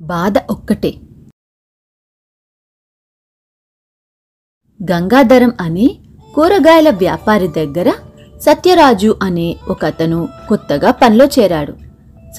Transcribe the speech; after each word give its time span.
బాధ 0.00 0.34
ఒక్కటే. 0.50 0.94
గంగాధరం 4.90 5.52
అనే 5.60 5.88
కూరగాయల 6.34 6.90
వ్యాపారి 6.90 7.48
దగ్గర 7.48 7.90
సత్యరాజు 8.40 9.16
అనే 9.22 9.56
ఒక 9.68 9.84
అతను 9.84 10.28
కొత్తగా 10.48 10.90
పనిలో 10.90 11.26
చేరాడు. 11.26 11.74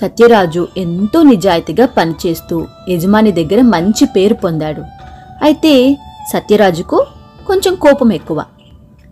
సత్యరాజు 0.02 0.68
ఎంతో 0.78 1.24
నిజాయితీగా 1.24 1.86
పనిచేస్తూ 1.86 2.68
యజమాని 2.90 3.32
దగ్గర 3.32 3.62
మంచి 3.62 4.06
పేరు 4.06 4.34
పొందాడు. 4.34 4.82
అయితే 5.42 5.98
సత్యరాజుకు 6.34 7.06
కొంచెం 7.48 7.76
కోపం 7.76 8.14
ఎక్కువ. 8.14 8.46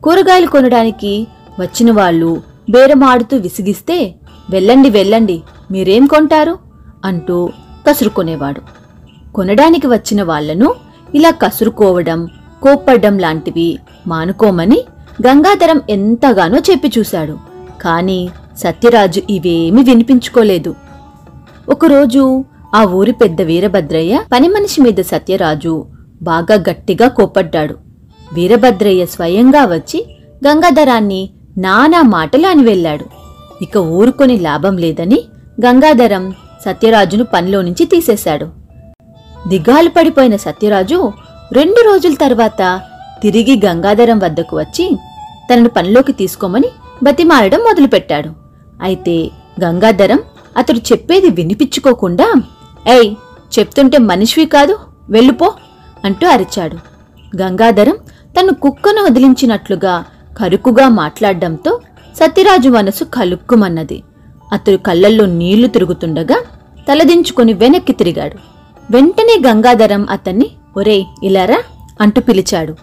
కూరగాయలు 0.03 0.47
కొనడానికి 0.47 1.27
వచ్చిన 1.59 1.91
వాళ్ళు 1.91 2.41
బేరమాడుతూ 2.69 3.37
విసిగిస్తే 3.37 4.15
వెళ్ళండి 4.49 4.89
వెళ్ళండి 4.89 5.43
మీరేం 5.71 6.05
కొంటారు? 6.05 6.59
అంటూ 7.05 7.49
కసురుకొనేవాడు. 7.87 8.61
కొనడానికి 9.31 9.87
వచ్చిన 9.87 10.23
వాళ్ళను 10.23 10.75
ఇలా 11.15 11.29
కసురుకోవడం 11.29 12.19
కోప్పడ్డం 12.63 13.19
లాంటివి 13.19 13.79
మానుకోమని 14.07 14.79
గంగాధరం 15.27 15.81
ఎంతగానో 15.89 16.57
చెప్పి 16.59 16.91
చూశాడు. 16.99 17.37
కాని 17.81 18.29
సత్యరాజు 18.57 19.21
ఇవేమీ 19.29 19.83
వినిపించుకోలేదు. 19.83 20.75
ఒకరోజు 21.69 22.45
ఆ 22.75 22.83
ఊరి 22.83 23.11
పెద్ద 23.11 23.41
వీరభద్రయ్య 23.41 24.23
పని 24.33 24.47
మనిషి 24.47 24.81
మీద 24.81 25.01
సత్యరాజు 25.01 25.85
బాగా 26.21 26.55
గట్టిగా 26.69 27.07
కోపడ్డాడు 27.07 27.75
వీరభద్రయ్య 28.33 29.05
స్వయంగా 29.05 29.65
వచ్చి 29.65 29.99
గంగాధరాన్ని 30.47 31.29
నానా 31.57 32.01
మాటలు 32.01 32.47
అని 32.47 32.63
వెళ్ళాడు. 32.63 33.05
ఇక 33.61 33.77
ఊరుకొని 33.77 34.37
లాభం 34.37 34.77
లేదని 34.77 35.19
గంగాధరం 35.65 36.33
సత్యరాజును 36.65 37.23
పనిలో 37.23 37.59
నుంచి 37.61 37.85
తీసేశాడు. 37.85 38.47
దిగాలు 39.47 39.89
పడిపోయిన 39.89 40.35
సత్యరాజు 40.35 40.97
రెండు 41.53 41.81
రోజుల 41.89 42.13
తర్వాత 42.13 42.61
తిరిగి 43.21 43.55
గంగాధరం 43.65 44.19
వద్దకు 44.19 44.55
వచ్చి 44.57 44.85
తనను 45.49 45.69
పనిలోకి 45.69 46.13
తీసుకోమని 46.13 46.69
బతిమాలడం 47.03 47.59
మొదలుపెట్టాడు. 47.59 48.31
అయితే 48.81 49.15
గంగాధరం 49.63 50.19
అతడు 50.57 50.81
చెప్పేది 50.91 51.29
వినిపించుకోకుండా 51.29 52.27
ఏయ్ 52.95 53.09
చెప్తుంటే 53.55 53.97
మనిషివి 54.11 54.45
కాదు 54.55 54.75
వెళ్ళిపో 55.09 55.47
అంటూ 56.05 56.27
అరిచాడు. 56.27 56.77
గంగాధరం 57.41 57.97
తను 58.35 58.53
కుక్కను 58.53 59.01
వదిలించినట్లుగా 59.03 59.93
కరుకుగా 60.39 60.89
మాట్లాడడంతో 61.01 61.71
సత్యరాజు 62.19 62.69
మనసు 62.69 63.03
కలుక్కుమన్నది. 63.03 63.97
అతడు 64.53 64.77
కళ్ళల్లో 64.77 65.25
నీళ్ళు 65.25 65.67
తిరుగుతుండగా 65.67 66.43
తలదించుకొని 66.89 67.53
వెనక్కి 67.53 67.93
తిరిగాడు. 67.93 68.37
వెంటనే 68.91 69.41
గంగాధరం 69.47 70.07
అతన్ని 70.09 70.51
ఒరేయ్ 70.77 71.05
ఇలారా 71.23 71.63
అంటూ 72.01 72.21
పిలిచాడు. 72.21 72.75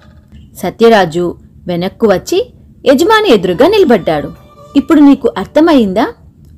సత్యరాజు 0.58 1.36
వెనక్కు 1.66 2.06
వచ్చి 2.06 2.50
యజమాని 2.86 3.34
ఎదురుగా 3.34 3.68
నిలబడ్డాడు. 3.68 4.32
ఇప్పుడు 4.76 5.00
నీకు 5.00 5.32
అర్థమయిందా 5.38 6.12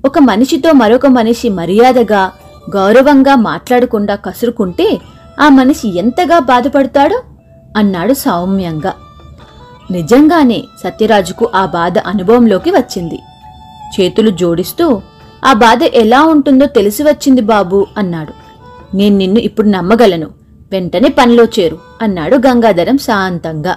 ఒక 0.06 0.18
మనిషితో 0.18 0.72
మరొక 0.72 1.06
మనిషి 1.06 1.48
మర్యాదగా 1.48 2.32
గౌరవంగా 2.76 3.34
మాట్లాడకుండా 3.34 4.14
కసురుకుంటే 4.14 5.00
ఆ 5.40 5.48
మనిషి 5.48 5.98
ఎంతగా 5.98 6.38
బాధపడతాడో? 6.38 7.22
అన్నాడు 7.76 8.12
సౌమ్యంగా. 8.12 8.94
నిజంగానే 9.90 10.64
సత్యరాజుకు 10.84 11.50
ఆ 11.54 11.66
బాధ 11.66 11.98
అనుభవంలోకి 11.98 12.70
వచ్చింది. 12.70 13.18
చేతులు 14.00 14.30
జోడిస్తూ 14.30 15.02
ఆ 15.44 15.52
బాధ 15.52 15.82
ఎలా 15.82 16.22
ఉంటుందో 16.22 16.66
తెలిసి 16.66 17.02
వచ్చింది 17.02 17.40
బాబు 17.40 17.86
అన్నాడు. 17.96 18.32
నేను 18.96 19.16
నిన్ను 19.16 19.38
ఇప్పుడు 19.38 19.68
నమ్మగలను. 19.68 20.30
వెంటనే 20.72 21.08
పనిలో 21.08 21.44
చేరు 21.44 21.78
అన్నాడు 22.02 22.36
గంగాధరం 22.36 22.98
శాంతంగా. 22.98 23.76